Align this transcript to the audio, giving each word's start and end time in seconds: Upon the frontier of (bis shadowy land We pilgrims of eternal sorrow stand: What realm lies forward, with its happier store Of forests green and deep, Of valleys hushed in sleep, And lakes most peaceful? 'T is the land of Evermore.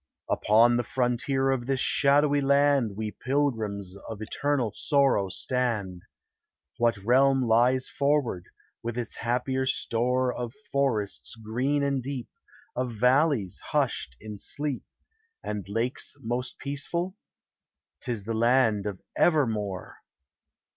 Upon 0.27 0.77
the 0.77 0.83
frontier 0.83 1.51
of 1.51 1.67
(bis 1.67 1.79
shadowy 1.79 2.41
land 2.41 2.97
We 2.97 3.11
pilgrims 3.11 3.95
of 4.09 4.19
eternal 4.19 4.71
sorrow 4.73 5.29
stand: 5.29 6.01
What 6.77 6.97
realm 6.97 7.43
lies 7.43 7.87
forward, 7.87 8.45
with 8.81 8.97
its 8.97 9.17
happier 9.17 9.67
store 9.67 10.33
Of 10.33 10.55
forests 10.71 11.35
green 11.35 11.83
and 11.83 12.01
deep, 12.01 12.29
Of 12.75 12.93
valleys 12.95 13.59
hushed 13.59 14.15
in 14.19 14.39
sleep, 14.39 14.85
And 15.43 15.69
lakes 15.69 16.17
most 16.19 16.57
peaceful? 16.57 17.15
'T 18.01 18.11
is 18.11 18.23
the 18.23 18.33
land 18.33 18.87
of 18.87 18.99
Evermore. 19.15 19.97